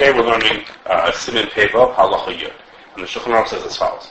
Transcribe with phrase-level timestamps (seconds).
[0.00, 2.54] Today we're learning uh, Simin Peva Halacha Yud.
[2.94, 4.08] And the Shulchan Aruch says as follows.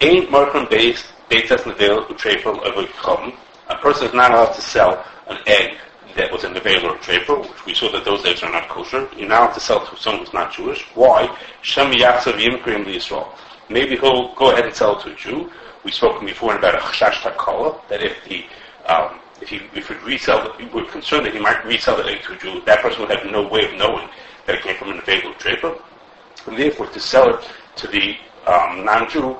[0.00, 3.36] Ein Merkam based Beitas Nevel Utrefel Avik
[3.68, 5.78] A person is not allowed to sell an egg
[6.14, 8.68] that was in the veil or trefer, which we saw that those eggs are not
[8.68, 9.08] kosher.
[9.16, 10.86] You're now allowed to sell to someone who's not Jewish.
[10.94, 11.36] Why?
[11.62, 13.26] Shem Yachzav Yimkrim Yisrael.
[13.68, 15.50] Maybe he'll go ahead and sell it to a Jew.
[15.82, 18.44] We've spoken before about a chashash takala, that if the
[18.86, 22.34] um, if he if he resell, we're concerned that he might resell the egg to
[22.34, 22.62] a Jew.
[22.64, 24.08] That person would have no way of knowing
[24.46, 25.80] that it came from an available trefer,
[26.46, 29.36] and therefore to sell it to the um, non-Jew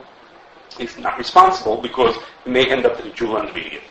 [0.78, 2.16] is not responsible because
[2.46, 3.82] it may end up that the Jew will end up eating it.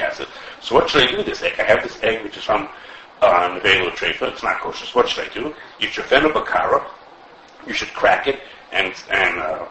[0.00, 0.28] Acid.
[0.60, 1.54] So what should I do with this egg?
[1.58, 2.68] I have this egg which is from
[3.22, 4.32] uh, an available trefa.
[4.32, 4.84] It's not kosher.
[4.84, 5.54] So what should I do?
[5.78, 6.84] You should fend a bakara.
[7.66, 8.40] You should crack it
[8.72, 9.66] and and uh,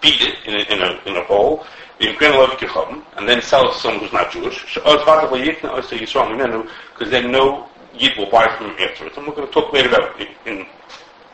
[0.00, 1.66] beat it in a, in a, in a bowl.
[2.00, 4.74] And then sell it to someone who's not Jewish.
[4.74, 9.16] Because then no Yid will buy from him afterwards.
[9.16, 10.66] And we're going to talk later about in,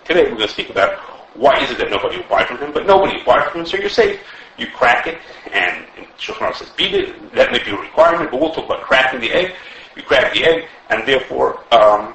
[0.04, 0.22] today.
[0.24, 0.98] We're going to speak about
[1.34, 3.66] why is it that nobody will buy from him, but nobody will buy from him,
[3.66, 4.20] so you're safe.
[4.58, 5.18] You crack it,
[5.52, 7.34] and, and Shulchan says beat it.
[7.34, 9.54] That may be a requirement, but we'll talk about cracking the egg.
[9.94, 12.14] You crack the egg, and therefore um,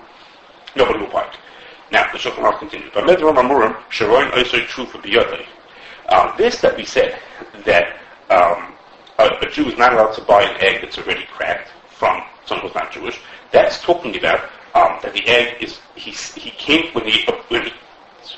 [0.75, 1.37] nobody will buy it.
[1.91, 2.91] Now the Shulchan continues.
[6.09, 7.19] Um, this that we said
[7.63, 7.97] that
[8.29, 8.73] um,
[9.19, 12.67] a, a Jew is not allowed to buy an egg that's already cracked from someone
[12.67, 13.19] who's not Jewish.
[13.51, 14.41] That's talking about
[14.73, 17.73] um, that the egg is he he came when he when he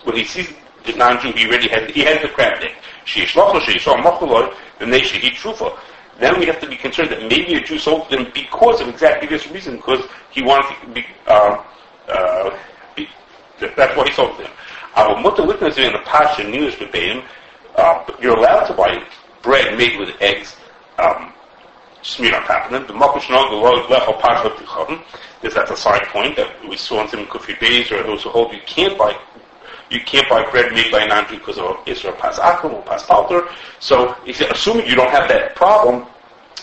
[0.03, 0.51] when he sees
[0.85, 2.75] the non-Jew, he already had he had the cracked egg.
[6.19, 9.27] Then we have to be concerned that maybe a Jew sold them because of exactly
[9.27, 11.05] this reason, because he wanted to be.
[11.27, 11.63] Uh,
[12.07, 12.59] uh,
[12.95, 13.07] be
[13.59, 14.51] that's why he sold them.
[14.95, 17.23] Our mutter witness in the pasha news verbatim.
[17.75, 19.03] Uh, you're allowed to buy
[19.41, 20.55] bread made with eggs
[20.99, 21.33] um,
[22.33, 22.87] on top of them.
[22.87, 23.49] The makushnog
[23.87, 25.03] lechol pasha
[25.41, 28.29] There's that's a side point that we saw in some Kufi Beis or those who
[28.29, 29.17] hold you can't buy
[29.89, 33.05] you can't buy bread made by a non-Jew because of Israel pas akum or pas
[33.05, 33.47] palter.
[33.79, 36.07] So he said, assuming you don't have that problem,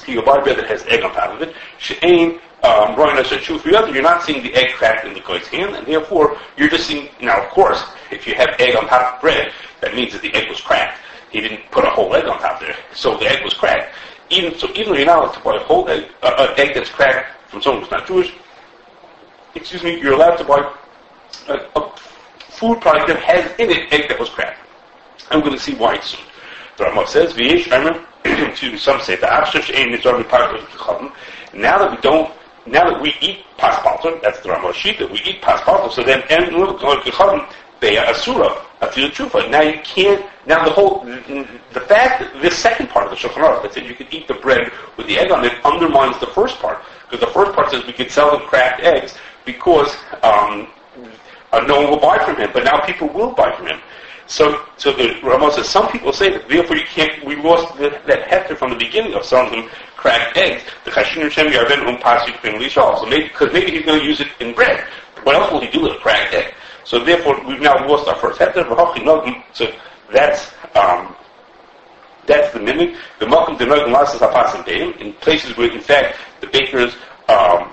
[0.06, 1.54] you buy bread that has egg on top of it.
[1.78, 6.68] She'ain um, you're not seeing the egg cracked in the guy's hand, and therefore you're
[6.68, 7.08] just seeing.
[7.20, 10.34] Now, of course, if you have egg on top of bread, that means that the
[10.34, 10.98] egg was cracked.
[11.30, 13.94] He didn't put a whole egg on top there, so the egg was cracked.
[14.30, 16.74] Even so, even though you're not allowed to buy a whole egg, uh, an egg
[16.74, 18.32] that's cracked from someone who's not Jewish,
[19.54, 20.72] excuse me, you're allowed to buy
[21.48, 21.92] a, a
[22.38, 24.58] food product that has in it egg that was cracked.
[25.30, 26.20] I'm going to see why soon.
[26.76, 27.64] The Ramah says, V'yesh
[28.56, 31.12] to some say, the Avshash Ein Nizar part of
[31.54, 32.32] Now that we don't,
[32.66, 36.22] now that we eat paspalter, that's the Ramah sheet, that we eat paspalter, so then,
[36.30, 36.52] and
[37.80, 39.50] they are asura, afil trufa.
[39.50, 43.62] Now you can't, now the whole, the fact, this second part of the Shulchan Aruch
[43.62, 46.58] that said you could eat the bread with the egg on it undermines the first
[46.58, 46.82] part.
[47.08, 50.68] Because the first part says we could sell the cracked eggs because um,
[51.52, 53.80] uh, no one will buy from him, but now people will buy from him.
[54.26, 57.24] So, so the Ramah says some people say that therefore you can't.
[57.24, 60.62] We lost the, that hector from the beginning of selling him cracked eggs.
[60.84, 64.06] The chashin and Shem Yarven Um Pasuk Ben So maybe because maybe he's going to
[64.06, 64.86] use it in bread.
[65.24, 66.54] What else will he do with a cracked egg?
[66.84, 68.64] So therefore we've now lost our first hector.
[69.52, 69.72] So
[70.12, 71.14] that's um,
[72.26, 72.96] that's the mimic.
[73.18, 76.94] The Malcolm Denogan Lasas Hapasim in places where in fact the bakers
[77.28, 77.72] um,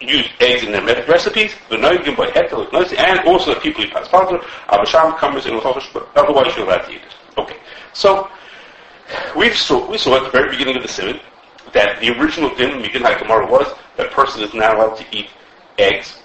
[0.00, 2.66] use eggs in their recipes, the noigim by hetel
[2.98, 4.38] and also the people who pass father,
[4.68, 7.38] abasham comes in the otherwise allowed to eat it.
[7.38, 7.56] Okay.
[7.92, 8.28] So
[9.36, 11.20] we saw we saw at the very beginning of the simon
[11.72, 15.28] that the original din Migin Hakamara was that person is not allowed to eat
[15.78, 16.21] eggs.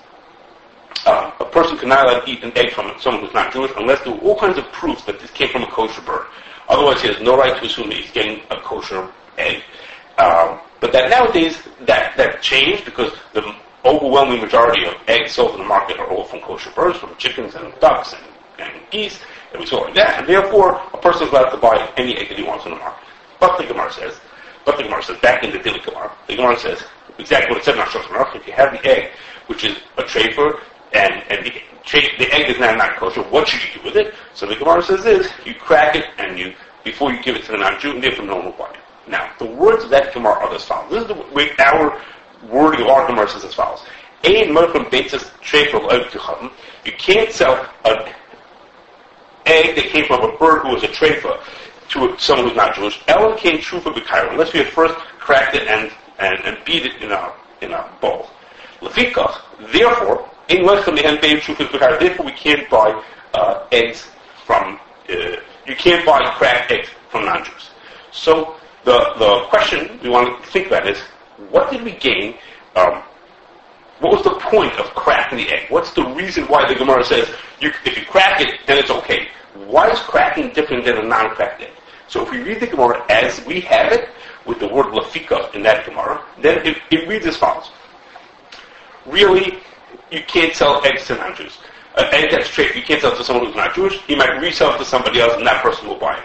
[1.05, 4.13] Uh, a person cannot to eat an egg from someone who's not Jewish unless there
[4.13, 6.27] were all kinds of proofs that this came from a kosher bird.
[6.69, 9.63] Otherwise, he has no right to assume that he's getting a kosher egg.
[10.17, 13.55] Um, but that nowadays that that changed because the
[13.85, 17.55] overwhelming majority of eggs sold in the market are all from kosher birds, from chickens
[17.55, 18.23] and ducks and,
[18.59, 19.19] and geese,
[19.51, 20.19] and we saw like that.
[20.19, 22.77] And therefore, a person is allowed to buy any egg that he wants in the
[22.77, 23.07] market.
[23.39, 24.19] But the Gemara says,
[24.65, 26.83] but the Gemara says, back in the Dili Gemara, the Gemara says
[27.17, 29.11] exactly what it said in our Shulchan If you have the egg,
[29.47, 30.59] which is a trefer,
[30.93, 31.53] and, and the,
[31.91, 34.13] the egg is now not kosher, what should you do with it?
[34.33, 36.53] So the Gemara says this, you crack it and you,
[36.83, 39.09] before you give it to the non-Jew, and therefore no one will buy it.
[39.09, 40.91] Now, the words of that Gemara are as follows.
[40.91, 42.01] This is the way our
[42.49, 43.83] wording of our Gemara says as follows.
[44.23, 44.53] You
[46.97, 48.13] can't sell an
[49.45, 51.39] egg that came from a bird who was a trefa
[51.89, 53.01] to someone who's not Jewish.
[53.07, 57.01] Ellen came trufa b'kairo, unless we had first cracked it and, and, and beat it
[57.01, 58.29] in a, in a bowl.
[58.81, 59.41] Lefikach,
[59.71, 63.03] therefore, in less than the unfavorable car, Therefore, we can't buy
[63.33, 64.07] uh, eggs
[64.45, 64.79] from,
[65.09, 65.13] uh,
[65.65, 67.71] you can't buy cracked eggs from non-Jews.
[68.11, 70.99] So the, the question we want to think about is,
[71.49, 72.35] what did we gain
[72.75, 73.03] um,
[73.99, 75.69] what was the point of cracking the egg?
[75.69, 77.29] What's the reason why the Gemara says
[77.59, 79.27] you, if you crack it, then it's okay?
[79.55, 81.71] Why is cracking different than a non-cracked egg?
[82.07, 84.09] So if we read the Gemara as we have it,
[84.45, 87.69] with the word lafika in that Gemara, then it, it reads as follows.
[89.05, 89.59] Really,
[90.11, 91.57] you can't sell eggs to non-Jews.
[91.97, 93.99] An egg that's traded, you can't sell to someone who's not Jewish.
[94.03, 96.23] He might resell it to somebody else, and that person will buy it.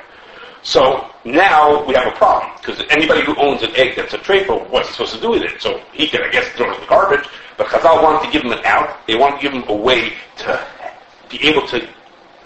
[0.63, 4.69] So now we have a problem because anybody who owns an egg that's a trefa,
[4.71, 5.61] what's he supposed to do with it?
[5.61, 7.27] So he can, I guess, throw it in the garbage.
[7.57, 9.07] But Chazal wanted to give him an out.
[9.07, 10.67] They wanted to give him a way to
[11.29, 11.89] be able to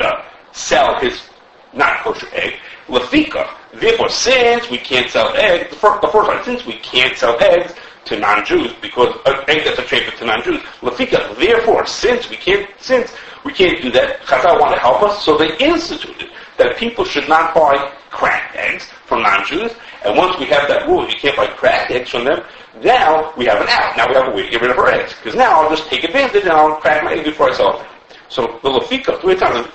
[0.01, 1.29] uh, sell his
[1.75, 2.55] not kosher egg.
[2.89, 3.49] Lafika.
[3.75, 7.37] Therefore, since we can't sell eggs, the first, the first one, since we can't sell
[7.41, 7.75] eggs
[8.07, 11.37] to non-Jews because an egg that's a to non-Jews, Lafika.
[11.37, 13.13] Therefore, since we can't, since
[13.45, 17.29] we can't do that, Chazal want to help us, so they instituted that people should
[17.29, 19.73] not buy cracked eggs from non-Jews.
[20.05, 22.43] And once we have that rule, you can't buy cracked eggs from them,
[22.83, 23.97] now we have an out.
[23.97, 25.15] Now we have a way to get rid of our eggs.
[25.15, 27.87] Because now I'll just take advantage and I'll crack my egg before I sell them.
[28.29, 29.67] So the lafika, three times,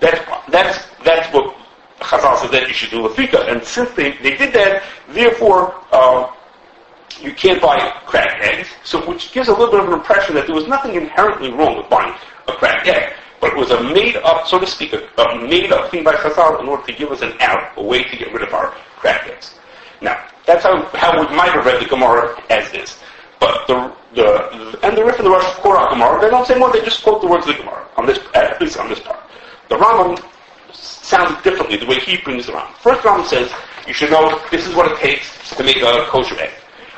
[0.00, 0.20] that's,
[0.50, 1.56] that's, that's what
[2.00, 3.50] Chazal said that you should do lafika.
[3.50, 6.32] And since they, they did that, therefore, uh,
[7.20, 10.46] you can't buy cracked eggs, so which gives a little bit of an impression that
[10.46, 12.14] there was nothing inherently wrong with buying
[12.48, 15.72] a cracked egg but it was a made up, so to speak, a, a made
[15.72, 18.32] up thing by Chazal in order to give us an out, a way to get
[18.32, 19.54] rid of our cracked eggs.
[20.00, 22.98] Now, that's how, how we might have read the Gemara as is.
[23.38, 26.70] But the, the, and the Rif and the Rosh Korach Gemara, they don't say more,
[26.70, 29.20] they just quote the words of the Gemara, on this, at least on this part.
[29.68, 30.22] The Rambam
[30.74, 32.74] sounds differently, the way he brings it around.
[32.76, 33.50] First Rambam says,
[33.86, 36.52] you should know this is what it takes to make a kosher egg.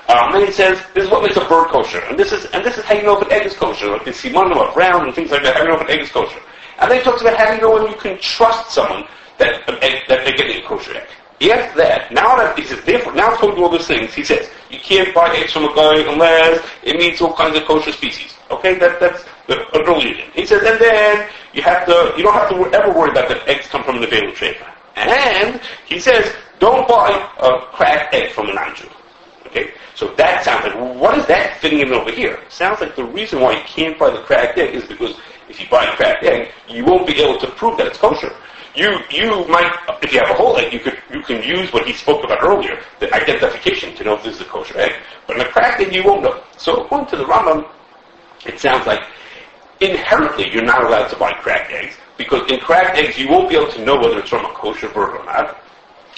[0.09, 2.01] Um, then he says, this is what makes a bird kosher.
[2.01, 3.89] And this is, and this is how you know if an egg is kosher.
[3.89, 6.01] Like the simanim of brown and things like that, how you know if an egg
[6.01, 6.41] is kosher.
[6.81, 9.05] And then he talks about how you know when you can trust someone
[9.39, 11.09] that, an egg, that they're getting a kosher egg.
[11.51, 14.79] After that, now that he says, therefore, now you all those things, he says, you
[14.79, 18.35] can't buy eggs from a guy unless it meets all kinds of kosher species.
[18.51, 22.49] Okay, that, that's the earlier He says, and then you have to, you don't have
[22.51, 24.57] to ever worry about that eggs come from the Balaam trade.
[24.97, 27.11] And he says, don't buy
[27.41, 28.89] a cracked egg from a non-Jew.
[29.47, 29.73] Okay?
[29.95, 32.39] So that sounds like, what is that fitting in over here?
[32.49, 35.17] Sounds like the reason why you can't buy the cracked egg is because
[35.49, 38.35] if you buy a cracked egg, you won't be able to prove that it's kosher.
[38.75, 39.71] You, you might,
[40.03, 42.43] if you have a whole egg, you could, you can use what he spoke about
[42.43, 44.95] earlier, the identification to know if this is a kosher egg.
[45.27, 46.43] But in a cracked egg, you won't know.
[46.57, 47.69] So according to the Rambam,
[48.47, 49.03] it sounds like
[49.81, 53.57] inherently you're not allowed to buy cracked eggs because in cracked eggs you won't be
[53.57, 55.62] able to know whether it's from a kosher bird or not.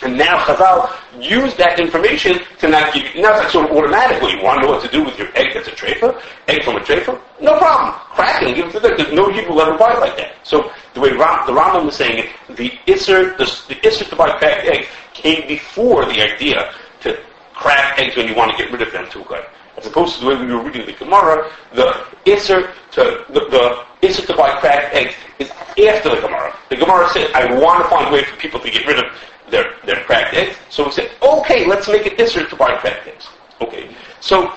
[0.05, 3.77] And now Chazal use that information to not give you, now it's like sort of
[3.77, 6.63] automatically, you want to know what to do with your egg that's a trefa, egg
[6.63, 7.19] from a trefa?
[7.41, 7.95] No problem.
[8.11, 10.17] Crack it and give it to them, because no Hebrew will ever buy it like
[10.19, 10.35] that.
[10.43, 14.17] So the way Ram, the Rambam was saying it, the Isser, the, the Isser to
[14.17, 17.19] buy cracked eggs came before the idea to
[17.55, 19.45] crack eggs when you want to get rid of them too good.
[19.79, 24.07] As opposed to the way we were reading the Gemara, the Isser to, the, the
[24.07, 26.55] Isser to buy cracked eggs is after the Gemara.
[26.69, 29.07] The Gemara said, I want to find a way for people to get rid of
[29.51, 30.57] their, their cracked eggs.
[30.71, 33.29] So we said, okay, let's make it Isser to buy cracked eggs.
[33.61, 33.95] Okay.
[34.21, 34.53] So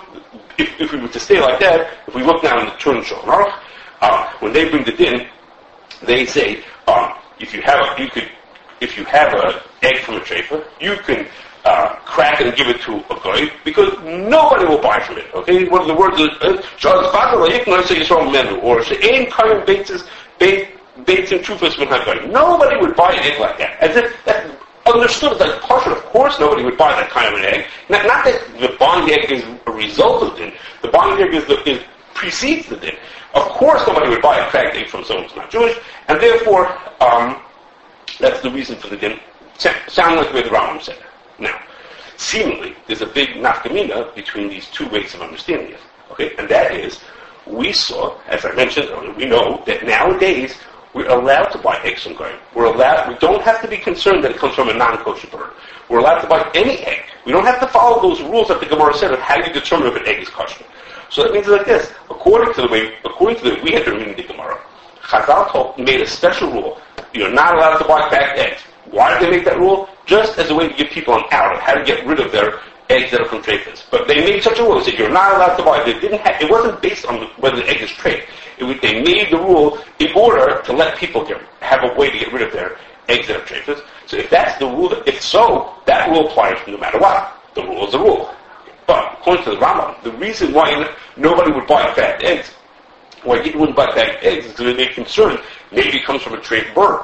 [0.57, 3.01] if, if we were to stay like that, if we look down in the Turn
[3.03, 3.53] Shulchan
[4.01, 5.27] uh, when they bring the din,
[6.03, 8.29] they say, um, if you have a, you could,
[8.81, 11.27] if you have an egg from a trefa, you can
[11.65, 15.25] uh, crack and give it to a guy because nobody will buy from it.
[15.33, 16.61] Okay, one of the words is uh,
[18.61, 20.07] or "She'ain kaim beitzes
[20.39, 23.79] baits and trufas min Nobody would buy an egg like that.
[23.81, 24.56] As if that
[24.93, 25.93] understood that partial.
[25.93, 27.67] Of course, nobody would buy that kind of an egg.
[27.89, 30.53] Not, not that the bond egg is a result of it.
[30.81, 32.95] The bond egg is, the, is precedes the din.
[33.33, 35.77] Of course, nobody would buy a cracked egg from someone who's not Jewish,
[36.07, 36.67] and therefore,
[37.01, 37.39] um,
[38.19, 39.19] that's the reason for the din.
[39.57, 41.05] Sound like the way the Rambam said it.
[41.39, 41.59] Now,
[42.17, 45.79] seemingly, there's a big nafkamina between these two ways of understanding it.
[46.11, 46.99] Okay, and that is,
[47.45, 50.55] we saw, as I mentioned earlier, we know that nowadays
[50.97, 52.35] we're allowed to buy eggs from grain.
[52.55, 55.51] We're allowed, we don't have to be concerned that it comes from a non-kosher bird.
[55.89, 57.03] We're allowed to buy any egg.
[57.23, 59.89] We don't have to follow those rules that the Gemara said of how you determine
[59.89, 60.65] if an egg is kosher.
[61.11, 61.93] So that means like this.
[62.09, 64.59] According to the way, according to the way we had been reading the Gemara,
[65.03, 66.81] Chazal made a special rule.
[67.13, 68.61] You're not allowed to buy cracked eggs.
[68.89, 69.87] Why did they make that rule?
[70.07, 72.31] Just as a way to give people an out of how to get rid of
[72.31, 73.83] their eggs that are from treifas.
[73.91, 74.81] But they made such a rule.
[74.81, 75.83] Said you're not allowed to buy.
[75.83, 78.25] They didn't have, it wasn't based on whether the egg is treif.
[78.59, 82.17] Was, they made the rule in order to let people get, have a way to
[82.17, 82.77] get rid of their
[83.07, 83.81] eggs that are treifas.
[84.05, 87.33] So if that's the rule, if so, that rule applies no matter what.
[87.55, 88.33] The rule is the rule.
[88.85, 92.49] But according to the Rambam, the reason why nobody would buy fat eggs,
[93.23, 95.39] why you wouldn't buy fat eggs, is because they're concerned
[95.71, 97.01] maybe it comes from a treif bird.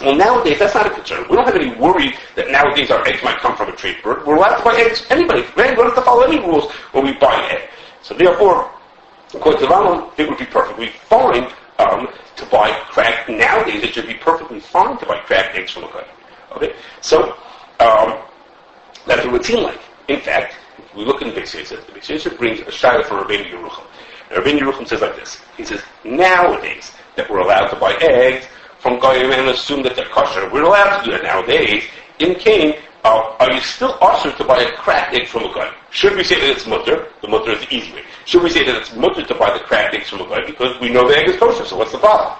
[0.00, 1.26] Well, nowadays, that's not a concern.
[1.28, 4.24] We don't have any worry that nowadays our eggs might come from a trade bird.
[4.24, 5.42] We're allowed to buy eggs anybody.
[5.56, 7.68] We don't have to follow any rules when we buy an egg.
[8.02, 8.70] So therefore,
[9.34, 13.28] according to Rambam, it would be perfectly fine um, to buy cracked.
[13.28, 16.06] Nowadays, it should be perfectly fine to buy cracked eggs from a guy.
[16.56, 16.74] Okay?
[17.00, 17.36] So,
[17.80, 18.18] um,
[19.06, 19.80] that's what it would seem like.
[20.08, 23.50] In fact, if we look in the Beis the Beis brings a shayla from Rabbeinu
[23.50, 23.84] Yerucham.
[24.30, 25.40] Rabbeinu Yerucham says like this.
[25.56, 28.46] He says, nowadays, that we're allowed to buy eggs,
[28.80, 30.48] from Goyim and assume that they're kosher.
[30.50, 31.84] We're allowed to do that nowadays.
[32.18, 35.72] In Cain, uh, are you still usher to buy a cracked egg from a guy?
[35.90, 37.08] Should we say that it's mutter?
[37.22, 38.02] The mutter is the easy way.
[38.24, 40.78] Should we say that it's mutter to buy the cracked eggs from a guy because
[40.80, 42.38] we know the egg is kosher, so what's the problem?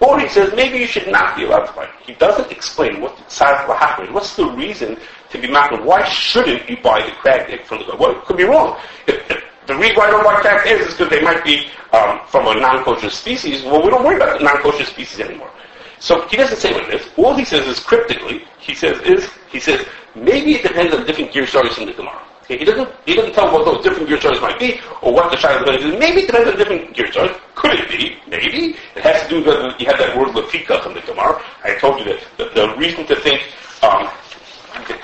[0.00, 1.90] Or he says maybe you should not be allowed to buy it.
[2.06, 4.12] He doesn't explain what the lahachmir.
[4.12, 4.96] What's the reason
[5.30, 5.84] to be mad?
[5.84, 7.96] Why shouldn't you buy the cracked egg from the guy?
[7.96, 8.78] Well, could be wrong.
[9.06, 12.46] The reason why I don't buy cracked eggs is because they might be um, from
[12.46, 13.64] a non-kosher species.
[13.64, 15.50] Well, we don't worry about the non-kosher species anymore.
[16.00, 17.08] So he doesn't say what it is.
[17.16, 21.32] All he says is cryptically, he says is, he says, maybe it depends on different
[21.32, 22.22] gear stories in the Gemara.
[22.48, 25.30] Okay, he doesn't he doesn't tell what those different gear stories might be or what
[25.30, 25.98] the child is going to.
[25.98, 27.36] Maybe it depends on different gear stories.
[27.54, 28.16] Could it be?
[28.26, 28.74] Maybe.
[28.96, 31.42] It has to do with you have that word lefika in the Gemara.
[31.62, 33.42] I told you that the, the reason to think
[33.82, 34.08] um,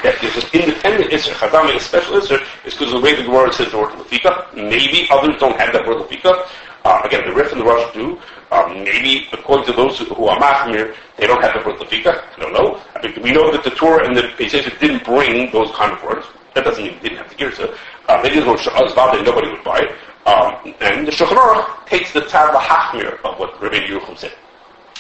[0.03, 3.53] that there's an independent Isser, Chazam a special Isser, is because the way the Gemara
[3.53, 4.55] says the word lefika.
[4.55, 6.49] Maybe others don't have that word lefika.
[6.85, 8.21] Uh, again, the Rif and the Rosh do.
[8.53, 12.23] Um, maybe, according to those who, are Machmir, they don't have the word Lefika.
[12.37, 12.81] I don't know.
[12.95, 16.03] I mean, we know that the Torah and the Pesach didn't bring those kind of
[16.03, 16.27] words.
[16.55, 17.77] That doesn't mean they didn't have the Girsa.
[18.09, 19.91] Uh, they didn't go Shazbab, and nobody would buy it.
[20.27, 24.35] Um, and the Shulchan takes the Tar Hachmir of what Rabbi Yerucham said.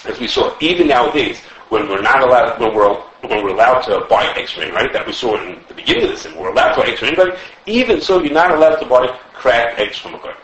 [0.06, 4.04] As we saw, even nowadays, when we're not allowed, when we're when we're allowed to
[4.10, 4.92] buy X-ray, right?
[4.92, 7.32] That we saw in the beginning of this, and we're allowed to buy X-ray anybody.
[7.66, 10.34] Even so, you're not allowed to buy cracked eggs from a guy.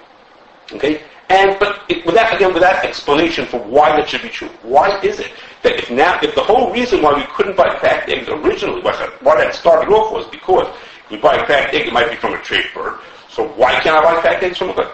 [0.72, 1.02] Okay?
[1.30, 4.48] And but it, without again without explanation for why that should be true.
[4.62, 5.30] Why is it
[5.62, 8.96] that if now if the whole reason why we couldn't buy cracked eggs originally, why
[8.96, 10.66] that, why that started off was because
[11.04, 12.98] if we buy a cracked egg, it might be from a trade bird.
[13.28, 14.90] So why can't I buy cracked eggs from a bird?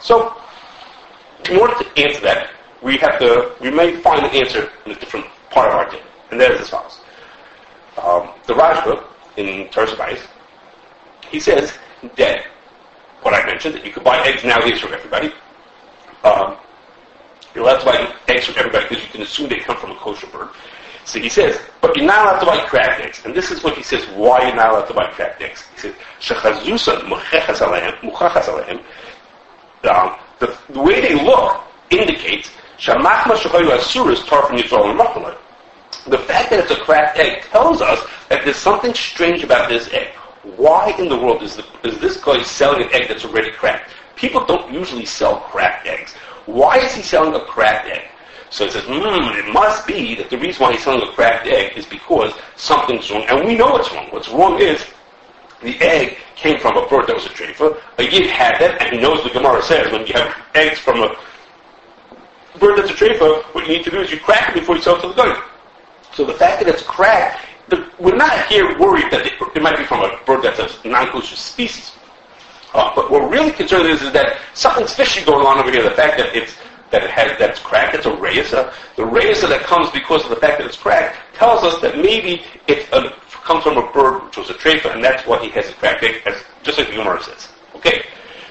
[0.00, 0.36] So
[1.50, 2.50] in order to answer that,
[2.82, 6.02] we have to we may find the answer in a different part of our day,
[6.30, 7.00] and that is as follows.
[8.00, 9.04] Um, the Rashba
[9.38, 10.20] in Toras HaBayis,
[11.32, 11.72] he says
[12.16, 12.46] that
[13.22, 15.32] what I mentioned that you could buy eggs nowadays from everybody
[16.24, 16.56] um,
[17.54, 19.96] you're allowed to buy eggs from everybody because you can assume they come from a
[19.96, 20.48] kosher bird.
[21.04, 23.22] So he says, but you're not allowed to buy cracked eggs.
[23.24, 25.64] And this is what he says, why you're not allowed to buy cracked eggs.
[25.74, 27.00] He says, Shechazusa
[29.88, 36.12] um, the, the way they look indicates, Shamachma shechayu asur is tar from Yisrael and
[36.12, 39.88] The fact that it's a cracked egg tells us that there's something strange about this
[39.92, 40.08] egg.
[40.56, 43.90] Why in the world is, the, is this guy selling an egg that's already cracked?
[44.20, 46.12] People don't usually sell cracked eggs.
[46.44, 48.06] Why is he selling a cracked egg?
[48.50, 51.46] So he says, hmm, it must be that the reason why he's selling a cracked
[51.46, 53.24] egg is because something's wrong.
[53.30, 54.08] And we know what's wrong.
[54.10, 54.84] What's wrong is
[55.62, 57.80] the egg came from a bird that was a trefa.
[57.96, 61.02] A yid had that, and he knows the Gemara says when you have eggs from
[61.02, 61.16] a
[62.58, 64.82] bird that's a trefa, what you need to do is you crack it before you
[64.82, 65.42] sell it to the guy.
[66.12, 67.46] So the fact that it's cracked,
[67.98, 71.36] we're not here worried that it, it might be from a bird that's a non-kosher
[71.36, 71.92] species.
[72.72, 75.82] Uh, but what we're really concerned is, is that something's fishy going on over here.
[75.82, 76.56] The fact that it's
[76.90, 78.72] that it has that's cracked, it's a reisa.
[78.96, 82.42] The reisa that comes because of the fact that it's cracked tells us that maybe
[82.66, 83.10] it uh,
[83.44, 86.02] comes from a bird which was a trefa, and that's why he has a cracked
[86.02, 87.48] egg, as, just like the Gemara says.
[87.76, 88.04] Okay,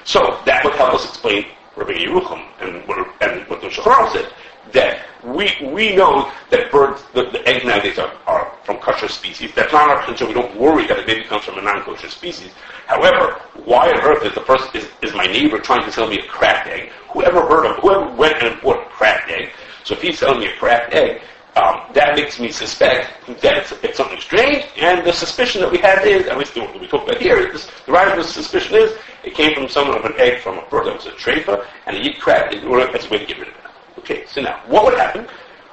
[0.04, 1.46] so that would help us explain
[1.76, 4.32] Rabbi Yerucham and what, and what the said
[4.72, 9.50] that we we know that birds, the, the eggs nowadays are, are from kosher species.
[9.54, 10.28] That's not our concern.
[10.28, 12.52] We don't worry that it maybe comes from a non-kosher species.
[12.86, 16.20] However, why on earth is the person is, is my neighbor trying to sell me
[16.20, 16.90] a cracked egg?
[17.12, 19.50] Whoever heard of whoever went and bought a cracked egg?
[19.82, 21.20] So if he's selling me a cracked egg,
[21.56, 23.10] um, that makes me suspect
[23.42, 24.64] that it's, it's, something strange.
[24.76, 27.68] And the suspicion that we have is, at least what we talk about here, is
[27.86, 30.94] the writer's suspicion is it came from someone of an egg from a bird that
[30.94, 33.60] was a trefa, and he cracked it as a way to get rid of it.
[33.98, 35.26] Okay, so now, what would happen?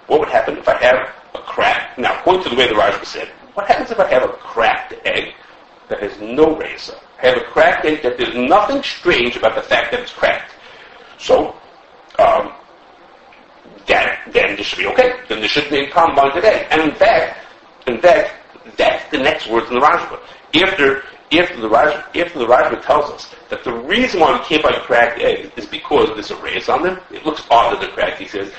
[0.07, 1.97] What would happen if I have a crack?
[1.97, 3.27] Now, point to the way the Rajah said.
[3.53, 5.33] What happens if I have a cracked egg
[5.89, 6.95] that has no razor?
[7.21, 10.51] I have a cracked egg that there's nothing strange about the fact that it's cracked.
[11.17, 11.55] So,
[12.19, 12.53] um,
[13.87, 15.13] that, then this should be okay.
[15.27, 16.67] Then there shouldn't be a by today.
[16.69, 17.39] And in fact,
[17.87, 18.33] in fact,
[18.77, 20.19] that's the next words in the Rajah.
[20.55, 24.63] After if the Raj, if the Rajma tells us that the reason why we can't
[24.63, 27.91] buy cracked eggs is because there's a race on them, it looks odd that they're
[27.91, 28.19] cracked.
[28.19, 28.51] He says,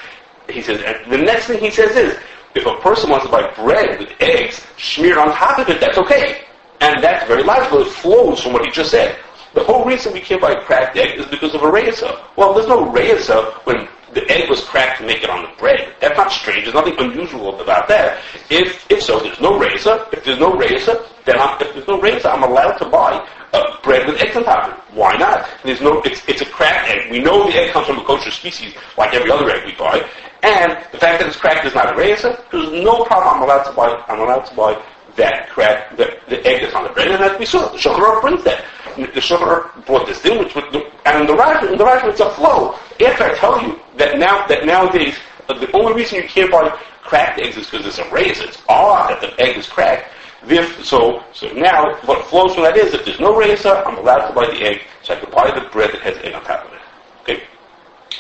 [0.51, 2.19] he says, and the next thing he says is,
[2.55, 5.99] if a person wants to buy bread with eggs smeared on top of it, that's
[5.99, 6.45] okay.
[6.81, 7.83] And that's very logical.
[7.83, 9.19] It flows from what he just said.
[9.55, 12.23] the whole reason we can't buy cracked egg is because of a reisa.
[12.37, 15.95] Well, there's no reisa when the egg was cracked to make it on the bread.
[16.01, 16.65] That's not strange.
[16.65, 18.23] There's nothing unusual about that.
[18.51, 20.07] If if so, there's no razor.
[20.13, 23.81] If there's no razor, then I'm, if there's no razor, I'm allowed to buy uh,
[23.83, 24.95] bread with eggs on top of it.
[24.95, 25.49] Why not?
[25.65, 26.01] There's no.
[26.03, 27.11] It's it's a cracked egg.
[27.11, 30.09] We know the egg comes from a kosher species, like every other egg we buy.
[30.43, 32.39] And the fact that it's cracked is not a razor.
[32.53, 33.37] There's no problem.
[33.37, 34.05] I'm allowed to buy.
[34.09, 34.83] I'm allowed to buy
[35.19, 38.21] that crack, the, the egg that's on the bread, and that we saw, the Shulchan
[38.23, 38.65] brings that.
[38.97, 42.79] The Shulchan brought this in, which the, and the Rashi, the Rashi, it's a flow.
[43.01, 45.17] After I tell you that now, that nowadays,
[45.49, 46.69] uh, the only reason you can't buy
[47.03, 48.41] cracked eggs is because it's a raise.
[48.41, 50.11] It's odd that the egg is cracked.
[50.47, 54.29] If, so, so now, what flows from that is, if there's no razor, I'm allowed
[54.29, 56.67] to buy the egg, so I can buy the bread that has egg on top
[56.67, 56.81] of it.
[57.23, 57.43] Okay?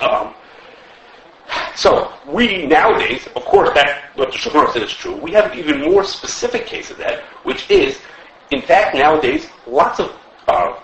[0.00, 0.35] Um,
[1.75, 5.16] so we nowadays, of course, that what the Shulchan said is true.
[5.16, 8.00] We have an even more specific case of that, which is,
[8.50, 10.16] in fact, nowadays, lots of
[10.49, 10.78] uh,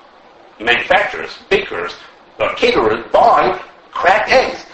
[0.60, 1.94] manufacturers, bakers,
[2.38, 3.60] uh, caterers buy
[3.94, 4.66] cracked eggs.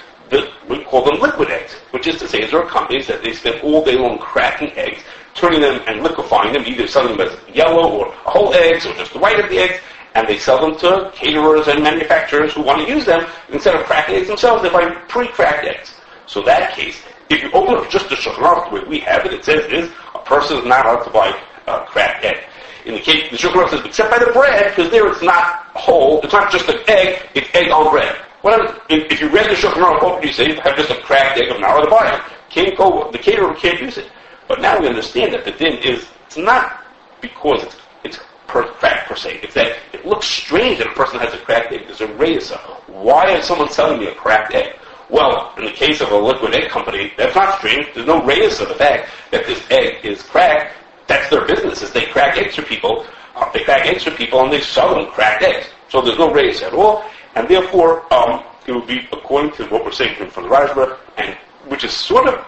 [0.69, 3.61] We call them liquid eggs, which is to say, there are companies that they spend
[3.63, 5.03] all day long cracking eggs,
[5.35, 9.13] turning them and liquefying them, either selling them as yellow or whole eggs or just
[9.13, 9.81] the white of the eggs,
[10.15, 13.27] and they sell them to caterers and manufacturers who want to use them.
[13.51, 15.95] Instead of cracking eggs themselves, they buy pre-cracked eggs.
[16.27, 19.33] So that case, if you open up just the Shulchan the way we have it,
[19.33, 21.37] it says is a person is not allowed to buy
[21.67, 22.45] a cracked egg.
[22.85, 26.21] In the case, the Shulchan says, except by the bread, because there it's not whole,
[26.23, 28.17] it's not just an egg, it's egg on bread.
[28.43, 30.55] What if, if you read the Shulchan would you say?
[30.55, 32.23] have just a cracked egg, not allowed to buy it.
[32.49, 34.11] Can't go, the caterer can't use it.
[34.49, 36.85] But now we understand that the din is, it's not
[37.21, 39.41] because it's, it's per per se.
[39.43, 41.87] It's that it looks strange that a person has a cracked egg.
[41.87, 42.57] There's a reza.
[42.87, 44.77] Why is someone selling me a cracked egg?
[45.09, 47.89] Well, in the case of a liquid egg company, that's not strange.
[47.95, 50.75] There's no radius of the fact that this egg is cracked.
[51.09, 53.05] That's their business, is they crack eggs for people.
[53.35, 55.69] Uh, they crack eggs for people and they sell them cracked eggs.
[55.89, 57.05] So there's no radius at all.
[57.35, 61.37] And therefore, um, it would be according to what we're saying from the Rashba, and
[61.67, 62.41] which is sort of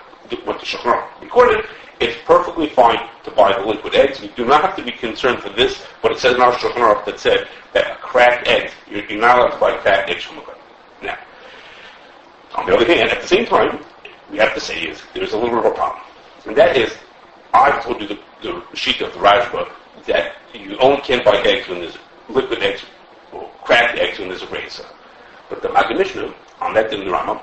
[0.44, 1.64] what the Shulchan recorded,
[2.00, 4.20] it's perfectly fine to buy the liquid eggs.
[4.20, 7.04] You do not have to be concerned for this, but it says in our Shulchan
[7.04, 10.42] that said that cracked egg, you're not allowed to buy cracked eggs from a
[11.02, 11.18] Now,
[12.54, 13.84] on the other hand, at the same time,
[14.30, 16.02] we have to say is there's a little bit of a problem.
[16.46, 16.96] And that is,
[17.54, 19.70] I've told you the, the sheet of the Rashba
[20.06, 22.82] that you only can buy eggs when there's liquid eggs
[23.64, 24.84] cracked eggs when there's a razor.
[25.48, 27.40] But the Maggid Mishnah, on that in the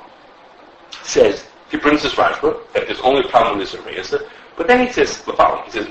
[1.03, 4.67] says, he brings this Rashba, that there's only a problem when there's a razor, but
[4.67, 5.87] then he says the following, he says,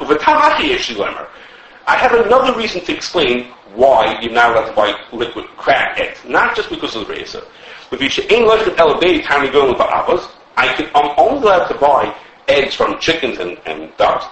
[1.87, 6.21] I have another reason to explain why you're not allowed to buy liquid cracked eggs.
[6.27, 7.43] Not just because of the razor,
[7.91, 11.43] if you ain't like an elevate time to go with avos, I can, I'm only
[11.43, 12.15] allowed to buy
[12.49, 14.27] eggs from chickens and, and ducks.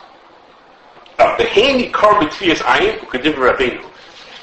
[1.18, 3.90] Uh, the handy carbon tvias ayin rabbeinu.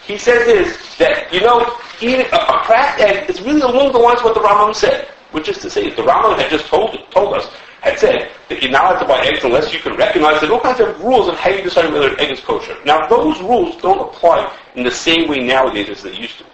[0.05, 3.93] He says is that you know eating uh, a, a cracked egg is really along
[3.93, 6.65] the lines of what the Rambam said, which is to say, the Rambam had just
[6.67, 7.47] told told us
[7.83, 10.59] had said that you're not allowed to buy eggs unless you can recognize there's all
[10.61, 12.77] kinds of rules of how you decide whether an egg is kosher.
[12.85, 16.45] Now those rules don't apply in the same way nowadays as they used to.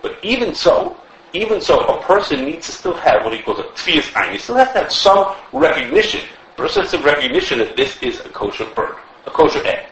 [0.00, 0.96] But even so,
[1.34, 4.32] even so, a person needs to still have what he calls a tfias ein.
[4.32, 6.22] He still has to have some recognition,
[6.56, 9.89] process of recognition that this is a kosher bird, a kosher egg.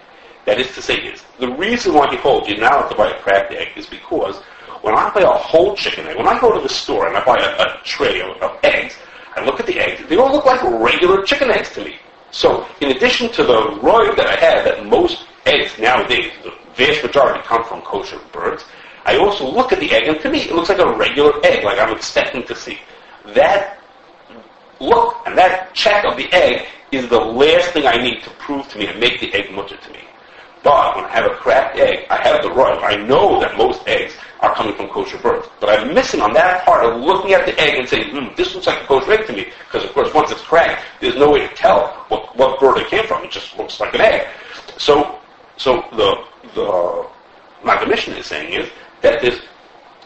[0.49, 3.53] That is to say, the reason why he holds you now to buy a cracked
[3.53, 4.37] egg is because
[4.81, 7.23] when I buy a whole chicken egg, when I go to the store and I
[7.23, 8.97] buy a, a tray of, of eggs,
[9.37, 11.97] I look at the eggs, they all look like regular chicken eggs to me.
[12.31, 17.03] So, in addition to the roy that I have, that most eggs nowadays, the vast
[17.03, 18.65] majority come from kosher birds,
[19.05, 21.63] I also look at the egg, and to me, it looks like a regular egg,
[21.63, 22.79] like I'm expecting to see.
[23.35, 23.81] That
[24.81, 28.67] look and that check of the egg is the last thing I need to prove
[28.71, 30.08] to me and make the egg mutter to me.
[30.62, 32.83] But when I have a cracked egg, I have the royal.
[32.83, 35.49] I know that most eggs are coming from kosher birds.
[35.61, 38.55] But I'm missing on that part of looking at the egg and saying, hmm, this
[38.55, 39.49] looks like a kosher egg to me.
[39.66, 42.88] Because of course, once it's cracked, there's no way to tell what, what bird it
[42.88, 43.25] came from.
[43.25, 44.29] It just looks like an egg.
[44.77, 45.18] So,
[45.57, 47.07] so the, the,
[47.64, 48.71] my mission is saying is
[49.03, 49.40] that there's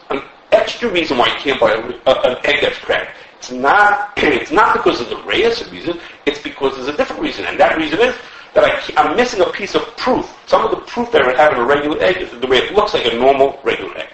[0.09, 3.11] an extra reason why you can't buy a, a, an egg that's cracked.
[3.37, 7.45] It's not, it's not because of the reason, it's because there's a different reason.
[7.45, 8.15] And that reason is
[8.53, 10.31] that I, am missing a piece of proof.
[10.47, 12.57] Some of the proof that I would have in a regular egg is the way
[12.57, 14.09] it looks like a normal regular egg.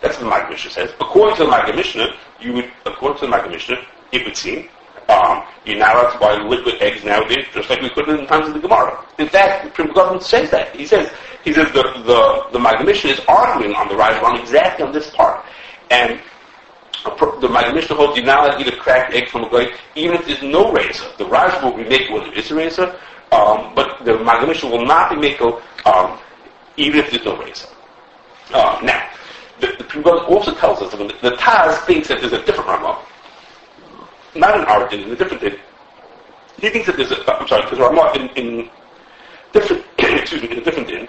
[0.00, 0.90] That's what the Maggid Mishnah says.
[1.00, 3.76] According to the Maggid Mishnah, you would, according to the Maggid Mishnah,
[4.12, 4.68] it would seem,
[5.08, 8.26] um, you're now allowed to buy liquid eggs nowadays, just like we could in the
[8.26, 9.04] times of the Gemara.
[9.18, 10.74] In fact, the Pri Megadim says that.
[10.74, 11.10] He says
[11.44, 15.44] he says the, the, the Mishnah is arguing on the Rajban exactly on this part.
[15.90, 16.20] And
[17.04, 20.26] the Maggid Mishnah holds you now eat a cracked egg from a guy, even if
[20.26, 21.04] there's no razor.
[21.18, 22.98] The Raj will be making whether it's a razor,
[23.32, 25.52] um, but the Mishnah will not be making
[25.84, 26.18] um,
[26.76, 27.68] even if there's no razor.
[28.52, 29.10] Uh, now,
[29.88, 33.04] Prima also tells us that the, the Taz thinks that there's a different Ramah,
[34.34, 35.56] not an art in a different thing.
[36.58, 38.70] He thinks that there's a, I'm sorry, there's a Ramah in, in
[39.52, 41.08] different, excuse me, in a different din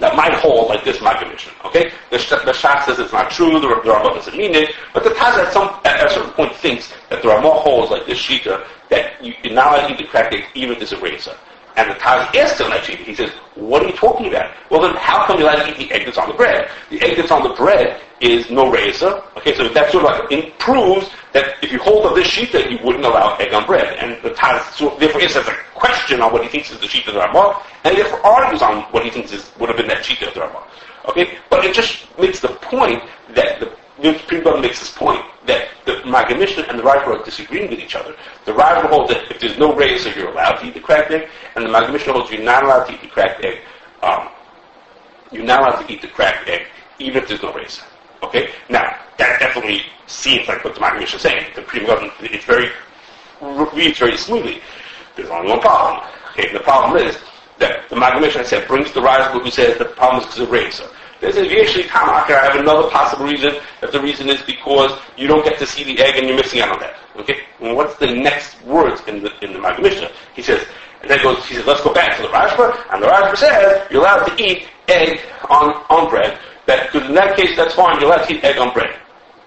[0.00, 1.52] that might hold like this Maggid Mishnah.
[1.64, 3.60] Okay, the, the Shach says it's not true.
[3.60, 6.54] The, the Ramah doesn't mean it, but the Taz at some at a certain point
[6.54, 10.34] thinks that the Ramah holds like this Shita that you, you're not to the cracked
[10.34, 11.36] egg even a razor.
[11.76, 14.52] And the Taz asks him actually, he says, what are you talking about?
[14.70, 16.68] Well then, how come you're allowed to eat the egg that's on the bread?
[16.90, 19.22] The egg that's on the bread is no razor.
[19.36, 21.08] Okay, so that sort of like proves
[21.38, 23.96] that if you hold up this that you wouldn't allow egg on bread.
[23.98, 27.06] And the Taz so therefore answers a question on what he thinks is the sheet
[27.06, 30.04] of the Ramah, and therefore argues on what he thinks is would have been that
[30.04, 30.66] sheet of the Ramah.
[31.08, 36.04] Okay, but it just makes the point that the Supreme makes this point that the
[36.04, 38.14] Maggid Mishnah and the Rashba are disagreeing with each other.
[38.44, 41.28] The Rashba holds that if there's no razor, you're allowed to eat the cracked egg,
[41.56, 43.60] and the Maggid Mishnah holds you're not allowed to eat the cracked egg.
[44.02, 44.28] Um,
[45.32, 46.66] you're not allowed to eat the cracked egg,
[46.98, 47.82] even if there's no razor.
[48.22, 48.50] Okay?
[48.68, 51.46] Now, that definitely seems like what the Mishnah is saying.
[51.54, 52.70] The Supreme Government, it's very,
[53.40, 54.60] reads very smoothly.
[55.16, 56.08] There's only one problem.
[56.32, 56.52] Okay?
[56.52, 57.18] The problem is
[57.58, 60.50] that the Maggid Mishnah said brings the Rashba who says the problem is because of
[60.50, 60.88] razor.
[61.20, 62.30] There's a actually Tamaka.
[62.30, 63.56] I have another possible reason.
[63.80, 66.60] That the reason is because you don't get to see the egg and you're missing
[66.60, 66.94] out on that.
[67.16, 67.40] Okay?
[67.60, 70.12] And what's the next words in the in the Mishnah?
[70.34, 70.64] He says,
[71.02, 71.44] and then goes.
[71.46, 74.42] He says, let's go back to the Rashba, and the Rashba says you're allowed to
[74.42, 76.38] eat egg on on bread.
[76.68, 77.98] That because in that case that's fine.
[77.98, 78.94] You're allowed to eat egg on bread.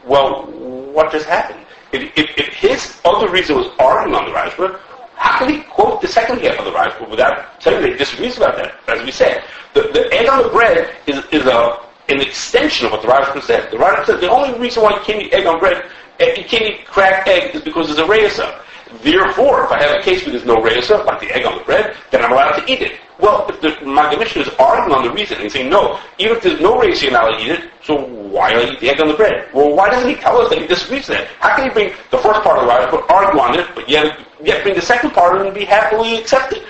[0.06, 0.48] Well,
[0.92, 1.64] what just happened?
[1.92, 4.80] If, if, if his other reason was arguing on the Rashba,
[5.16, 8.38] how can he quote the second half of the Rashba without telling that he disagrees
[8.38, 8.74] about that?
[8.88, 9.44] As we said,
[9.76, 11.80] the, the egg on the bread is, is a,
[12.10, 13.70] an extension of what the Rashba said.
[13.70, 15.86] The Rashba said the only reason why you can't eat egg on bread,
[16.20, 18.62] eh, you can't eat cracked egg is because there's a reyesa.
[19.04, 21.64] Therefore, if I have a case where there's no reyesa, like the egg on the
[21.66, 23.00] bread, then I'm allowed to eat it.
[23.22, 26.44] Well, if the Maggid Mishnah is arguing on the reason and saying, no, even if
[26.44, 29.14] there's no you're not eat it, so why do I eat the egg on the
[29.14, 29.48] bread?
[29.54, 31.28] Well, why doesn't he tell us that he disagrees with that?
[31.40, 34.20] How can he bring the first part of the Rashba, argue on it, but yet,
[34.44, 36.64] yet bring the second part and be happily accepted?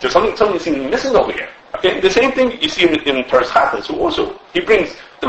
[0.00, 1.48] There's something, something seems missing over here.
[1.76, 3.50] Okay, the same thing you see in, in Teres
[3.86, 5.28] who also, he brings the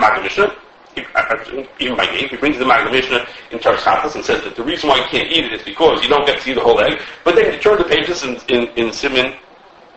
[1.16, 4.56] uh, even by name, he brings the Maggid Mishnah in Teres Chattas and says that
[4.56, 6.62] the reason why you can't eat it is because you don't get to see the
[6.62, 7.02] whole egg.
[7.24, 9.36] But then you turn the pages in, in, in Simon,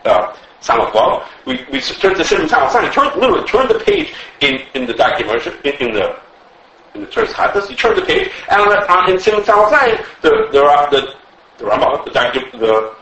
[0.05, 4.87] uh, Samachval, we, we turn to Simon Samachval, turn, literally turn the page in, in
[4.87, 6.17] the document, in, in the,
[6.95, 10.61] in the Teres Chattas, you turn the page, and on, in Simon Samachval, the, the,
[10.91, 11.15] the,
[11.57, 12.95] the Rama, the, the, the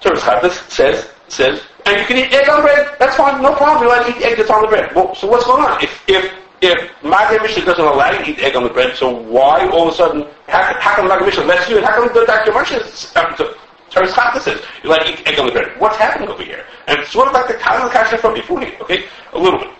[0.00, 3.84] Teres Chattas says, says, and you can eat egg on bread, that's fine, no problem,
[3.84, 4.94] you let eat egg that's on the bread.
[4.94, 5.82] Well, so what's going on?
[5.82, 9.10] If, if, if Maggid Mishnah doesn't allow you to eat egg on the bread, so
[9.10, 12.12] why all of a sudden, how, how come Maggid Mishnah lets you, and how come
[12.12, 12.52] the Dr.
[12.52, 13.58] Um, Teres
[13.90, 15.78] Chattas says, you let eat egg on the bread?
[15.80, 16.64] What's happening over here?
[16.86, 19.04] And it's sort of like the Kazan Kasha from before okay?
[19.32, 19.70] A little bit.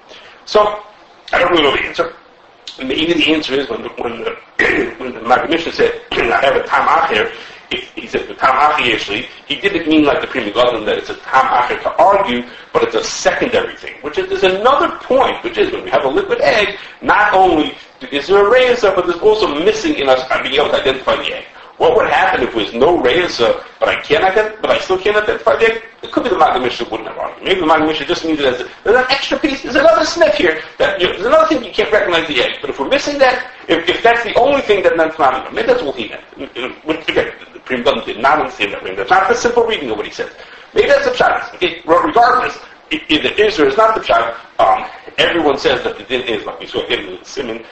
[0.46, 0.82] So,
[1.32, 2.14] I don't really know the answer.
[2.78, 4.36] Maybe the answer is when the, when the,
[4.98, 7.32] when the Mishnah said, I have a tamach here,
[7.70, 11.10] he said the tam achi actually, he didn't mean like the Pri Megadim that it's
[11.10, 15.42] a tam achi to argue, but it's a secondary thing, which is there's another point,
[15.44, 17.76] which is when we have a liquid egg, not only
[18.10, 21.36] is there a reyesa, but there's also missing in us being able to identify the
[21.36, 21.44] egg.
[21.78, 24.22] What would happen if there's no reyesa, but I can't
[24.60, 25.80] but I still can't identify the?
[26.02, 27.44] It could be the Maggid Mishnah wouldn't have argued.
[27.44, 30.04] Maybe the Maggid Mishnah just needed it as a, there's an extra piece, there's another
[30.04, 32.58] sniff here, that, you know, there's another thing you can't recognize the egg.
[32.60, 35.68] But if we're missing that, if, if that's the only thing that not enough, maybe
[35.68, 36.24] that's what he meant.
[37.08, 38.96] Again, the Pri Megadim did not understand that.
[38.96, 40.30] That's not the simple reading of what he said.
[40.74, 41.54] Maybe that's a pshat.
[41.54, 42.58] Okay, regardless,
[42.90, 46.44] if, if the Israel is not the pshat, um, everyone says that the din is,
[46.44, 47.64] like we saw again in the Simon,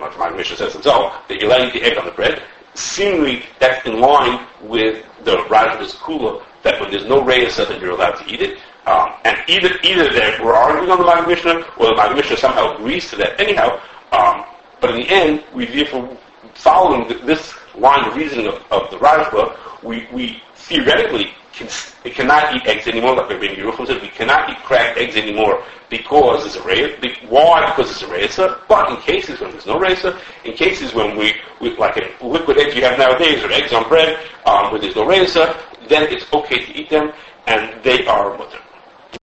[0.00, 2.42] like my Mishnah says himself, that you're laying the egg on the bread.
[2.74, 7.90] Seemingly, that's in line with the Rajah's Kula, that when there's no reyesa, then you're
[7.90, 8.58] allowed to eat it.
[8.86, 12.36] Um, and either either that we're arguing on the Maggid Mishnah, or the Maggid Mishnah
[12.36, 13.40] somehow agrees to that.
[13.40, 13.80] Anyhow,
[14.10, 14.44] um,
[14.80, 16.16] but in the end, we therefore,
[16.54, 21.68] following this line of reasoning of, of the Rashba, we, we theoretically can,
[22.04, 25.62] we cannot eat eggs anymore, like Rabbi Yerucham said, we cannot eat cracked eggs anymore
[25.90, 26.96] because it's a reyes.
[27.28, 27.66] Why?
[27.66, 28.60] Because it's a reyesa.
[28.68, 32.58] But in cases when there's no reyesa, in cases when we, we like a liquid
[32.58, 36.30] eggs you have nowadays, or eggs on bread, um, where there's no reyesa, then it's
[36.32, 37.12] okay to eat them,
[37.46, 38.61] and they are mutter.